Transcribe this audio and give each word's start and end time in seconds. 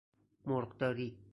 مرغ 0.45 0.73
داری 0.77 1.17